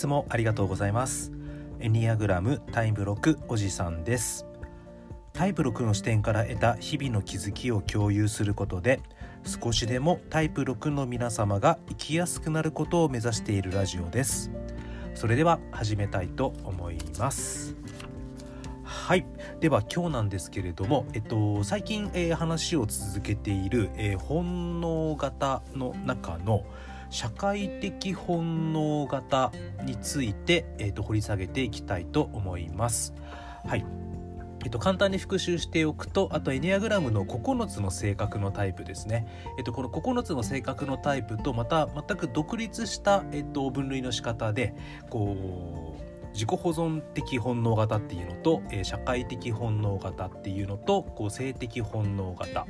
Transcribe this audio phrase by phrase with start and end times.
[0.00, 1.30] つもありがとうございます。
[1.78, 4.46] エニアグラムタイプ6おじさんです。
[5.34, 9.00] タイプ6の視点から得た日々の気づきを共有することで
[9.44, 14.50] 少しでもタイプ6の皆様が生きやすくなることを目指しているラジオです。
[15.14, 17.76] それでは始めたいと思います。
[18.82, 19.26] はい。
[19.60, 26.64] では今日なんですけれども、えっと、最近、えー、話を続けている、えー、本能型の中の
[27.10, 29.52] 社会的本能型
[29.84, 33.12] について、えっと、掘り下げていきたいと思います。
[33.66, 33.84] はい。
[34.62, 44.74] えっと、簡単に復習しておくとあとエニアグラムの9つの性格のタイプですね、えっと、この9つの性格のタイプとまた全く独立した、えっと、分類の仕方で
[45.08, 52.66] こう自己保存的本能型っていうのと、えー、社会的本能型っていうのとこう性的本能型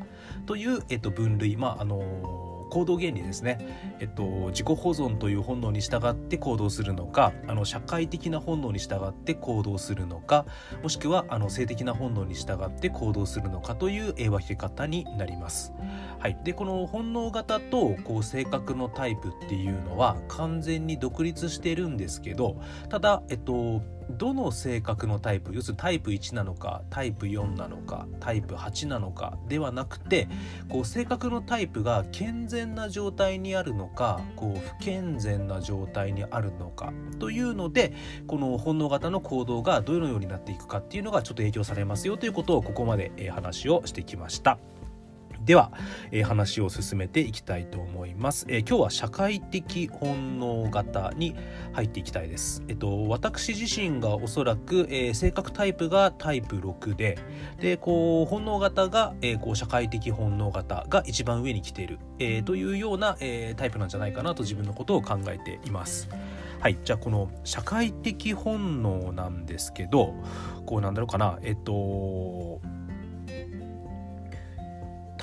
[0.46, 1.56] という、えっと、分類。
[1.56, 3.58] まああのー行動原理ですね、
[4.00, 10.46] えっと、自己保存という本能に従って行動するのかあの社会的な本能に従って行動するのか
[10.82, 15.72] もしくはあの性的な本能に従って行動するのかという分け方になります。
[16.18, 22.56] はい、でこの本能型とこう性格のタイプっていうのは完全に独立してるんですけど
[22.88, 30.28] ただ、えっと、どの性格のタイプ要するにタイプ1なのかタイプ4なのかタイプ8なのかではなくて
[30.69, 37.94] こう性格のタイプが健全な状態にあるのかこう不健全な状態にあるのかというので
[38.27, 44.58] この本能型の行動がどのようになっていくかっていうのがちょっと影響されますよということをここまで話をしてきました。
[45.44, 45.72] では、
[46.10, 51.34] えー、話を進めていきたいと思います、えー、今日は社会的本能型に
[51.72, 52.62] 入っていきたいです。
[52.69, 57.18] えっと私自身がおそらく、えー、性格タイプがタイプ6で、
[57.61, 66.08] でこう本能型が、え、こう社会的本能型が一番上に来ている、え、というような、え、タイプなんじゃないかなと自分のことを考えています。
[66.61, 70.14] はい、じゃあこの社会的本能なんですけど、
[70.67, 72.61] こうなんだろうかな、えっと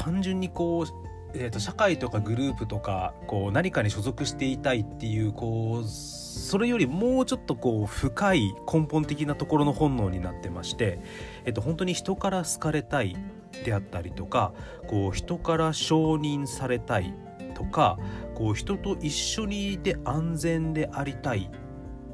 [0.07, 10.99] 単純にこうえーと、社会とかグループとかこう何かに所属していたいっていうこうそれよりもうちょっとこう深い根本的なところの本能になってまして、
[11.43, 13.17] えーと、本当に人から好かれたい
[13.65, 14.53] であったりとか
[14.87, 17.13] こう人から承認されたい
[17.53, 17.99] とか
[18.33, 21.51] こう人と一緒にいて安全でありたい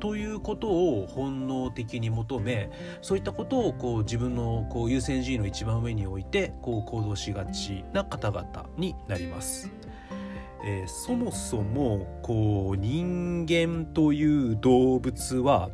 [0.03, 2.69] ということを本能的に求め
[3.01, 9.71] そういったことをこう自分のこう優先順位の一番上に置いてこう行動しがちな方々になります。
[10.65, 15.69] えー、そもそもこう人間という動物は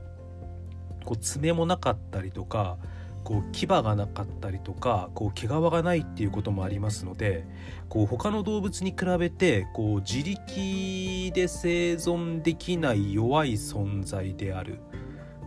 [1.06, 2.78] こう爪もなかったりとか
[3.24, 7.46] こう牙がなかったりとかこう毛皮がないっていうこともありますので
[7.90, 14.80] こう他の動物に比べてこう自力で生存できない弱い存在である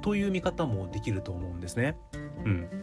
[0.02, 1.96] という見方もできると思うんですね。
[2.44, 2.81] うん、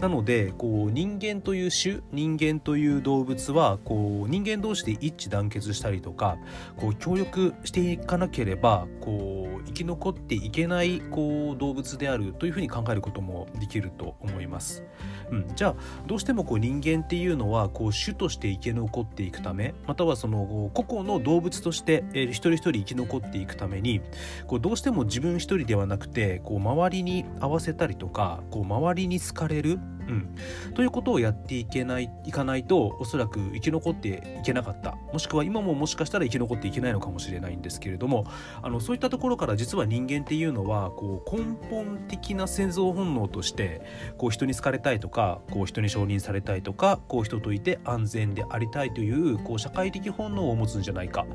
[0.00, 6.38] なのでこう人間という種人間という動物はこう人間同士で一致団結したりとか
[6.76, 14.84] こう協力していかなければこう生き残っていけないこう動物であるというふうに考えることもできると思います。
[15.30, 15.74] うん、じゃあ
[16.06, 24.00] どうしてもこう人間っていうのはこう種として生き残っていくためまたはその個々の動物として、えー、一人一人生き残っていくために
[24.46, 29.78] こうどうしても自分一人ではなくてこう周りに合わせたりとかこう周りに好かれる？
[30.08, 30.34] うん、
[30.74, 34.96] ということをやっていけないいかないとおそらく生き残っていけなかった。
[35.12, 38.24] もしくは今ももしかしたら生き残っていけないのかもしれないんですけれども
[38.62, 43.82] あのそういったところから実は人間っていうのはこう根本的な生存本能として
[44.16, 51.26] こう人に好かれたいとかこう人に承認されたいとかこう人といて安全でありたいというこう社会的本能を持つんじゃないか。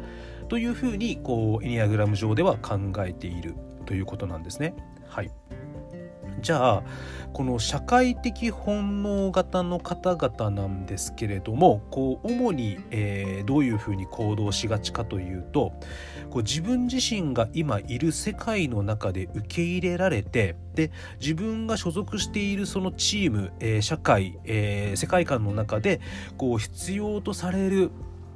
[0.49, 4.73] というふうにこうエニアグラム上では考えているということなんですね。
[5.07, 5.31] はい
[6.43, 6.83] じゃあ
[7.31, 15.71] この社会的本能型の方々なんですけれどもこう主に、えー、どういうふうに行動しがちかというと
[16.29, 20.91] こう自分自身が今いる世界の中で受け入れられてで
[21.21, 26.01] 自分が所属しているそのチーム、えー、社会、えー、世界観の中で
[26.37, 27.89] こう必要とされる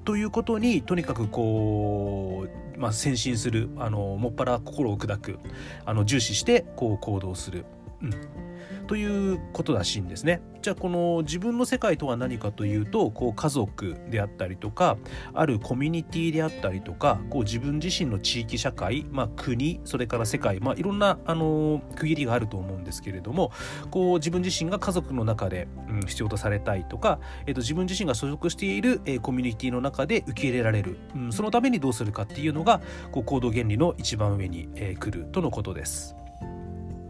[0.06, 5.39] ということにとにかくこう、まあ、先進するあのもっぱら心を砕く
[5.83, 7.65] あの重視してこう行動する。
[8.01, 8.47] うん
[8.88, 10.41] ということらしいんですね。
[10.61, 14.97] じゃあこの自分の世界とは何かというとこう家族であったりとか
[15.33, 23.51] あるコミュニティであったりとかこう自分自身の地域社会、まあ、国それから世界、まあ、いろんなあの区切りがあると思うんですけれども
[23.91, 36.15] こう自分自身が家族の中で、うん、必要とされたいとか、えー、と自分自身が所属している、えー、コミュニティの中で受け入れられる、うん、そのためにどうするかっていうのがこう行動原理の一番上に、えー、来るとのことです。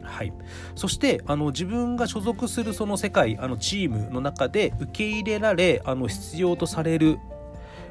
[0.08, 0.34] はい、
[0.76, 7.20] そしてあの自分が所属するその世界あのチームの中で受け入れられあの必要とされる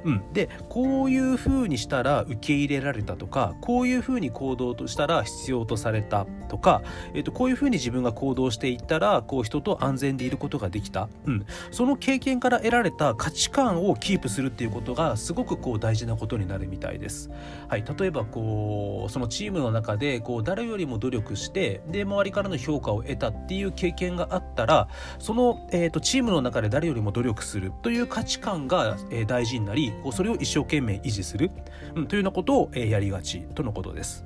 [0.06, 6.82] うん、でこういうふうにしたら受け入れられたとかこういうふうに行動としたら必要とされたとか、
[7.12, 17.30] えー、とこういうふうに自分が行動していったらこう人と安全でいることができた、うん、その経験から得られた価値観をキープするっていうことがすごくこう大事なことになるみたいです。
[17.68, 24.88] はい、例えばこうそのチームの中でこう誰よりも努力してで周りからの評価を得たっていう経験があったら
[25.18, 31.50] その、えー、とチームの中で誰よりも努力するという価値観が、えー、大事になりこうそれを一生懸命維持する、
[31.94, 34.24] うん、というようなことを、えー、やりがちとのことです。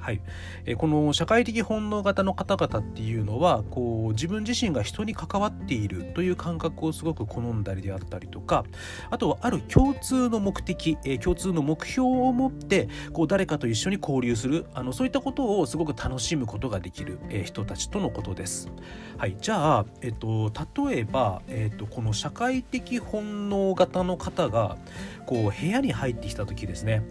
[0.00, 0.20] はい、
[0.64, 8.64] えこの社会的本能型の方々っていうのはこう自分自身が人に関わっているという感覚をすごく好んだりであったりとか
[9.10, 18.70] あとはある共通の目的、え共通の目標を持ってこう誰かと一緒に交流するあのそういったことをすごく楽しむことができる、え人たちとのことです。
[19.18, 20.50] はい、じゃあ、えっと、
[20.88, 24.78] 例えば、えっと、この社会的本能型の方が
[25.26, 27.02] こう部屋に入ってきた時ですね、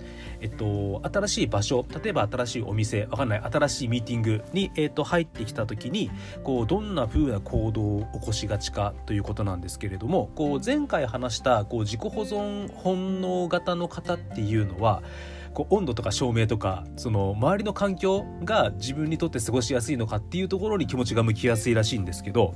[0.41, 6.09] えっと、新しい場所例えば新しいお店わかんない新しいミーティングに、えっと、入ってきた時に
[6.43, 15.03] こうどんな風な行動を起こしがちかということなんですけれどもこう前回話したこう自己保存本能型の方っていうのは
[15.53, 22.55] こう温度とか照明とかその周りの環境が自分にとって過ごしやすいのかっていうところに気持ちが向きやすいらしいんですけど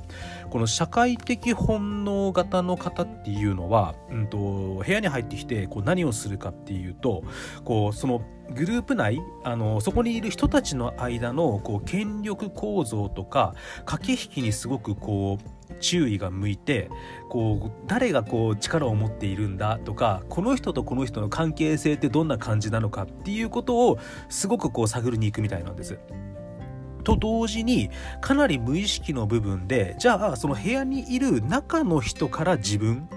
[0.50, 7.22] この社会的本能型の方っていうのは、うんと、部屋に入ってきてこう何をするかっていうと
[7.64, 13.54] こうそのグループ内あのそこにいる人たちの間のこう権力構造とか
[13.86, 16.90] 駆け引きにすごくこう注意が向いて
[17.28, 25.98] こう誰がこう力を持っているんだとかこの人とこの人の関係性ってどんな感じなのかっていうことをすごくこう探りに行くみたいなんです。
[27.04, 27.90] と同時に
[28.20, 33.08] かなり無意識の部分でじゃあその部屋にいる中の人から自分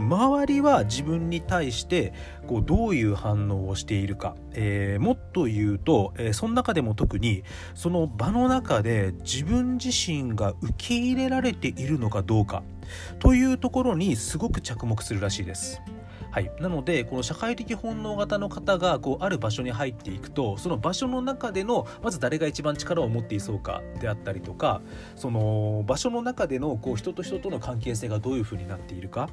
[0.00, 2.12] 周りは自分に対して
[2.46, 7.44] こうどういう反応をしているか、えー、もっと言うと、えー、その中でも特に
[7.74, 12.62] その場の中で自分自身が受け入れられているのかどうか
[13.18, 15.80] というところにすごく着目するらしいです。
[16.34, 24.82] はい、なのでこの社会的本能型の方がこうある場所に入っていくとその場所の中でのまず誰が一番力を持っていそうかであったりとか
[25.14, 29.30] その場所の中でのこう人と人との関係性がどういうふうになっているか。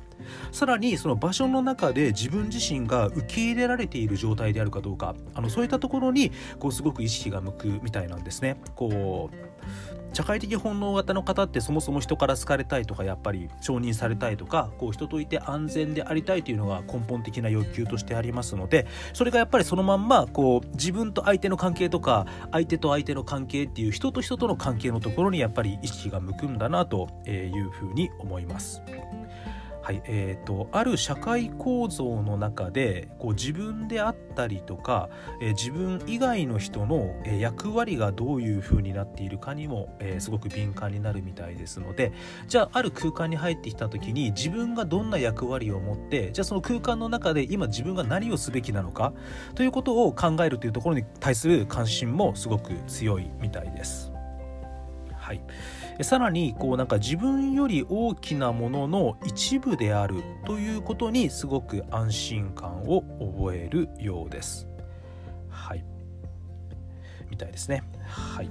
[0.52, 5.16] さらにその場所の中で自分自身が受け入れられている状態であるかどうか。
[5.34, 8.62] あのそういったところにこうすごく意識が向くみたいなんですね。
[8.76, 27.30] こう社会的本能型の方ってそもそも人から好かれたいとかやっぱり承認されたいとかこう人といて安全でありたいというのが根本的な欲求としてありますのでそれがやっぱりそのまんまこう自分と相手の関係とか相手と相手の関係っていう人と人との関係のところにやっぱり意識が向くんだなとい
[27.60, 28.82] うふうに思います。
[29.82, 35.10] はいえーと、ある社会構造の中でこう自分であったりとか、
[35.42, 42.14] えー、自分以外の人の、えー、役割がどういう風になっているかにも、えー、すごく敏感になるみたいですので
[42.48, 49.14] じゃあある空間に入ってきた時に自分がどんな役割を持ってじゃあその空間の中で今自分が何をすべきなのか
[49.56, 54.12] ということを考えるというところに対する関心もすごく強いみたいです。
[55.16, 55.42] はい
[56.02, 64.68] さらにこうなんか自分より大きなものの一部であるということにすごく安心感を覚えるようです。
[65.50, 65.84] はい
[67.30, 67.84] みたいですね。
[68.08, 68.50] はい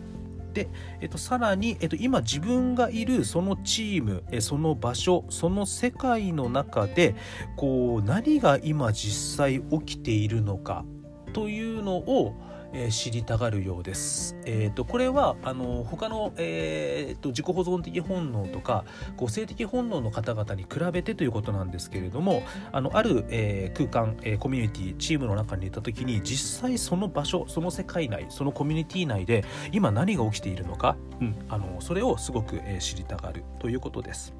[0.53, 0.69] で、
[1.01, 7.15] えっと、さらに、えっと、今自分がいるそのチームえその場所その世界の中で
[7.57, 10.85] こう何が今実際起きているのか
[11.33, 12.35] というのを
[12.73, 14.37] えー、知りたがるようです。
[14.45, 18.85] えーと、これはあの他の、えーと、自己保存的本能とか
[19.17, 34.35] 個性的本能の方々に比べてということなんですけれどもあのある、えー、空間、えー、コミュニティチームの中にいた時に実際その場所その世界内そのコミュニティ内で今何が起きているのか、うん、あのそれをすごく、えー、知りたがるということです。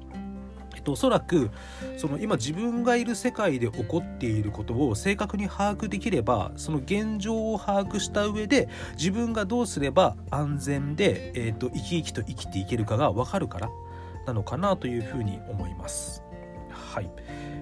[0.81, 1.49] とおそらく
[1.97, 13.69] その今自分がいる世界で起こっていることを正確に把握できればその現状を把握した上で自分がどうすれば安全で、えーと、生き生きと生きていけるかが分かるから
[14.25, 16.23] なのかなというふうに思います。
[16.71, 17.09] はい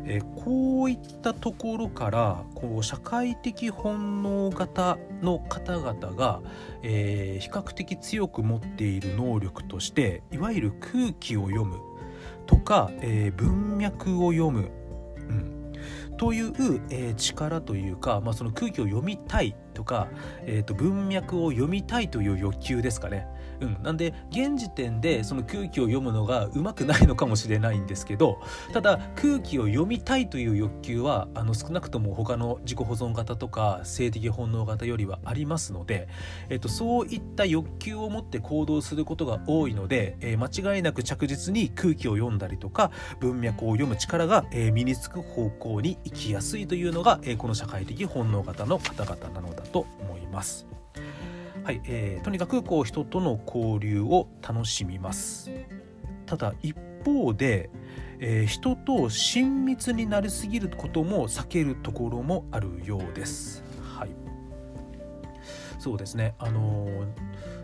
[0.06, 6.42] えー、こういったところからこう社会的本能型の方々が、
[6.82, 11.80] えー、比較的強く持っている能力としていわゆる空気を読む
[12.50, 14.72] とか、えー、文脈を読む、
[15.30, 15.74] うん、
[16.18, 16.52] という、
[16.90, 20.08] えー、力というか、まあ、その空気を読みたいとか、
[20.48, 23.28] えー、と文脈を読みたいという欲求ですかね。
[23.62, 28.42] うん、なんで現時点でその空気を読むのがうまくないのかもしれないんですけど
[28.74, 36.08] ただ空気を読みたいという欲求はあの少なくとも他の自己保存型とか性的本能型よりはありますので、
[36.50, 50.79] えっと、そういった欲求を持って行動することが多いので、えー、間違いなく着実に空気を読んだりとか文脈を読む力が、えー、身につく方向に行きやすいというのが、えー、この社会的本能型の方々なのだと思います。
[51.70, 55.52] はいえー、とにかくこう人との交流を楽しみます。
[56.26, 57.70] ただ一方で、
[58.18, 63.64] えー、人と親密になりすぎることも避けるところもあるようです。
[63.84, 64.10] はい。
[65.78, 66.34] そうですね。
[66.40, 67.08] あのー、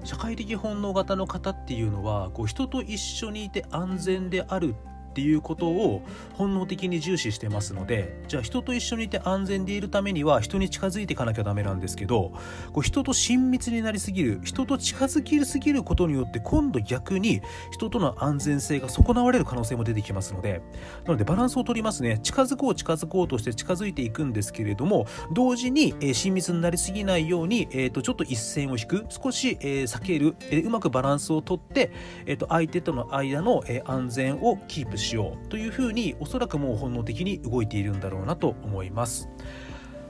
[0.03, 6.01] 社会的本能型の方っていうのはこう人と一緒にいて安全であるっていうことを
[6.33, 12.33] 本能的に重視してますのでじゃあ人と一緒にいて安全でいるためには人に近づいていかなきゃダメなんですけど
[12.73, 17.41] こう人と親密になりすぎる人と近づきすぎることによって今度逆に
[17.71, 20.61] 人との安全性が損なわれる可能性も出てきますので
[21.05, 22.19] なのでバランスを取りますね。
[22.19, 29.05] 近づこう近づこうとして近づいていくんですけれども同時に、親密になりすぎないように、えと、ちょっと一線を引く。
[29.09, 31.91] 少し、避ける、うまくバランスをとって、
[32.25, 39.29] えと、相手との間の、安全をキープししようというふうにおそらくもう本能的に動いているんだろうなと思います。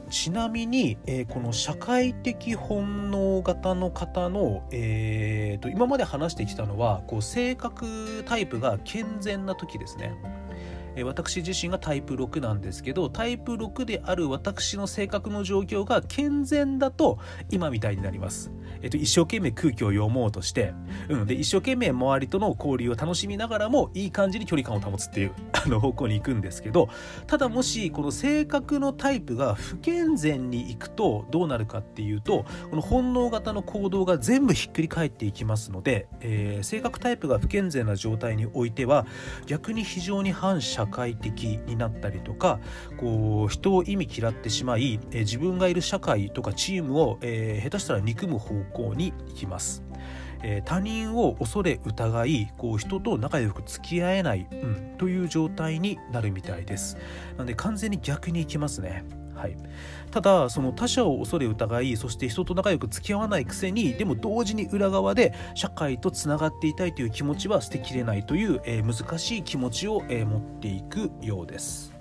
[0.10, 10.14] ちなみに、えー、この社会的本能型の方の、えーと、今まで話してきたのはこう性格タイプが健全な時ですね。
[10.96, 18.52] え私自身がタイプ6なんですけどタイプ6である私の性格の状況が健全だと今みたいになります。
[18.82, 20.74] えっと、一生懸命空気を読もうとして、
[21.10, 26.90] うん、で一生懸命周りとの交流を楽しみながらもいい感じに距離感を保つっていう あの方向に行くんですけど
[27.28, 39.06] ただもしこの性格のタイプが不健全にいくとどうなるかっていうとこの本能型の行動が全部ひっくり返っていきますので、えー、性格タイプが不健全な状態においては
[39.46, 42.60] 逆に非常に反社会的になったりとか
[42.98, 49.84] こう人を意味嫌ってしまい、え、自分がいる社会とかチームを、えー、下手したら憎む方向に行きます。
[50.44, 56.98] え、他人を恐れ疑いこう人と仲良く付き合えない、うん、という状態になるみたいです
[57.32, 59.06] なので完全に逆に行きますね
[59.46, 59.58] はい、
[60.12, 71.94] ただその他者を恐れ疑いそして人と仲良く付き合わないくせにでも同時に裏側で社会とつながっていたいという気持ちは捨てきれないという、えー、難しい気持ちを、えー、持っていくようです。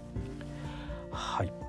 [1.11, 1.64] はい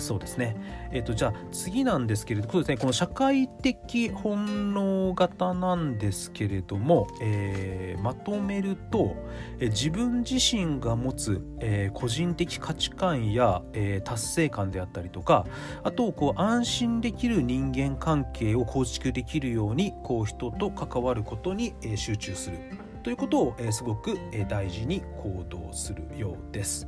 [0.00, 0.56] そうですね。
[0.92, 9.16] えっ、ー、と、じゃあ次なんですけれど、そうですね、この社会的本能型なんですけれども、えー、まとめると、
[9.58, 15.46] えー、自分自身が持つ、え個人的価値観や、え達成感であったりとか、
[15.82, 22.58] あと、こう、安心できる人間関係を構築できるように、こう、人と関わることに、え集中する
[23.02, 26.86] ということを、えすごく、え大事に行動するようです。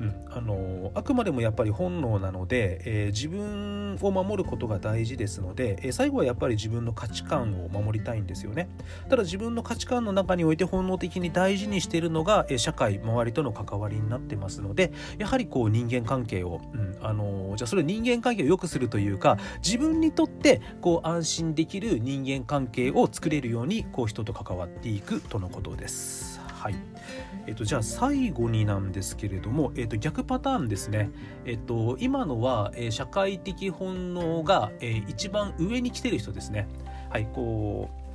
[0.00, 8.68] うん、あのあくまでもやっぱり本能なので、えー、自分を守ることが大事ですので、えー、最後はやっぱり自分の価値観を守りたいんですよね。
[9.08, 26.40] ただ自分の価値観の中において本能的に大事にしているのが、えー、社会周りとの関わりになってますのでやはりこう人間関係を、うん、あのじゃあそれ人間関係を良くするというか自分にとってこう安心できる人間関係を作れるようにこう人と関わっていくとのことです。
[26.58, 26.74] はい。
[27.48, 31.10] えっと、じゃあ最後になんですけれども、えっと、逆パターンですね、
[31.46, 36.68] えっと、今のは、えー、社会的本能が、えー、一番上に来てる人ですね。
[37.08, 38.08] はい、こう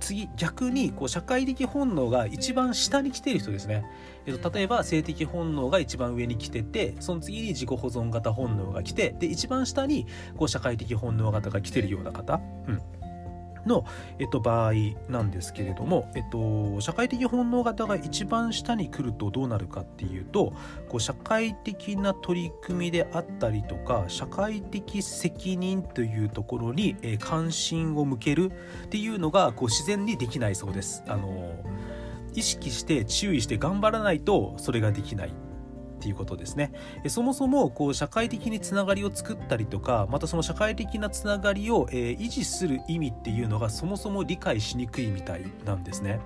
[0.00, 3.84] 次逆にこう社会的本能が一番下に来てる人ですね、
[4.26, 12.80] えっと、例えば性的本能が一番上に来ててその次に自己保存型本能が来てで一番下にこう社会的本能型が来てるような方、うん、
[13.66, 13.84] の、
[14.18, 14.72] えっと、場合
[15.08, 20.52] なんですけれども、えっと、社会的本能型が一番下に来るとどうなるかっていうと
[20.88, 28.50] こう社会的な取り組みであったりとか社会的責任というところに、え関心を向ける
[28.84, 31.02] っていうのがこう自然にできないそうです。
[31.06, 31.52] あの
[32.34, 35.32] 意識して注意して頑張らないとそれができない
[36.08, 36.72] っていうことですね。
[37.08, 46.20] そもそもこう社会的につながりを作ったりとかまたその社会的なつながりを、えー、維持する意味っていうのがそもそも理解しにくいみたいなんですね。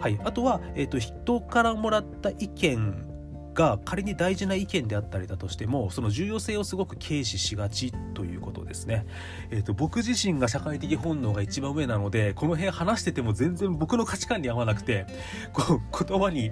[0.00, 3.06] はい、あとは、えーと、人からもらった意見
[3.54, 9.06] が仮に大事な意見であったりだとしてもその重要性をすごく軽視しがちということですね、
[9.50, 15.06] えーと僕自身が社会的本能が一番上なのでこの辺話してても全然僕の価値観に合わなくて
[15.52, 16.50] こう言葉に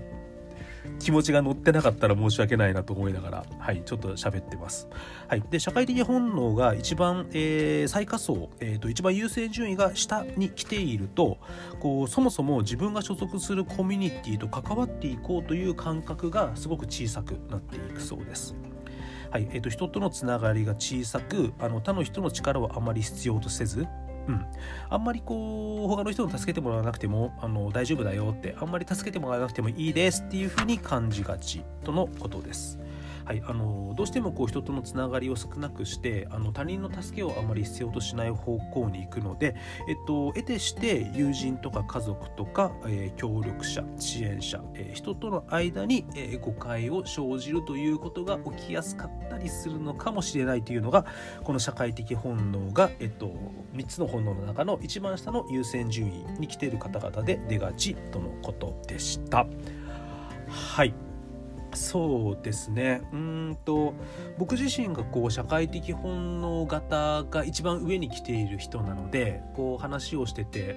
[0.99, 4.89] 気持ちが乗ってなかったら申し訳ないなと思いながら、はい、ちょっと喋ってます。
[5.29, 11.39] はい、で社会的本能が一番、えー、最下層、えーと、一番優先順位が下に来ていると
[11.81, 18.55] こうそもそも自分が所属するコミュニティと関わっていこうという感覚がすごく小さくなっていくそうです。
[19.31, 23.87] はいえーと人とのつながりが小さくあの他の人の力をあまり必要とせず
[24.29, 24.45] うん、
[24.89, 32.79] あんまりこう他の人に助けてもらわなくてもあの大丈夫だよってあんまり助けてもらわなくてもいいですっていうふうに感じがちとのことです。
[33.33, 39.57] はい、あのどうしてもこう人とのつながりを少なくしてあの他人の助けをあまり必要としない方向に行くので、
[39.89, 51.07] えっと、得てして友人とか家族とか、えー、協力者支援者、えー、人との間に、えー、誤解を生じるということが起きやすかったりするのかもしれないというのが
[51.43, 53.33] この社会的本能が、えっと、
[53.73, 59.47] 3つの本能の中の一番下の優先順位に来ている方々で出がちとのことでした。
[60.51, 60.93] はい
[61.75, 63.95] そうですねうんと
[64.39, 70.77] 僕自身がこう社会的本能型が一番上に来ている人なのでこう話をしてて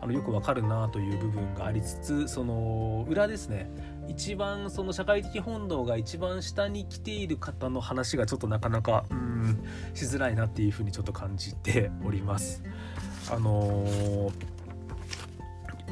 [0.00, 3.68] あのよくわかるなという部分がありつつその裏ですね
[4.06, 9.64] 一番その社会的本能が一番下に来ている方の話がちょっとなかなかうん
[9.94, 12.62] しづらいなっていうふうにちょっと感じております。
[13.30, 14.57] あのー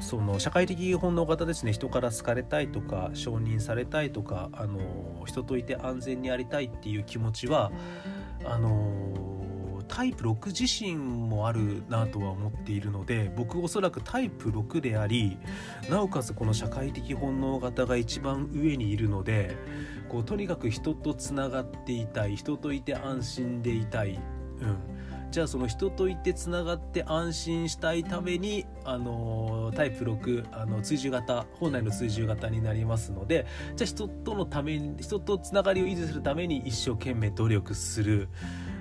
[0.00, 1.72] その社会的本能型ですね。
[1.72, 7.72] 人から好かれたいとか承認されたいとかあの人といて安全にありたいっていう気持ちは
[8.44, 9.36] あの
[9.88, 15.38] タイプ6自身もあるなとは思っているので僕おそらくタイプ6であり
[15.88, 19.56] なおかつこの社会的本能型が一番上にいるので
[20.08, 24.18] こうとにかく人とつながっていたい人といて安心でいたい、
[24.60, 24.95] うん、
[25.36, 33.44] じゃあその人といてつながって安心したいためにあのタイプ6あの追従型本来の追従型になりますので
[33.76, 38.30] じゃあ人とのために人とつながりを維持するために一生懸命努力する。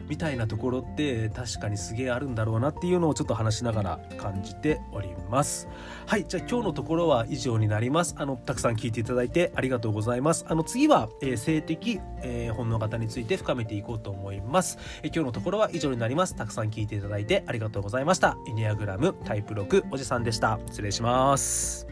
[0.08, 5.68] みたいなところって確かにすげえあるんだろうなっていうのをちょっと話しながら感じております。
[6.06, 8.16] はいじゃあ今日のところは以上になります。
[8.18, 10.46] あのたくさん聞いていただいてありがとうございます。
[10.48, 16.36] あの次は、えー、性的、えー、本能型について深めていこうと思います、えー、今日のところは以上になります。
[16.36, 18.38] たくさん聞いていただいてありがとうございました。
[18.48, 20.60] エニアグラムタイプ6おじさんでした。
[20.68, 21.88] 失礼します。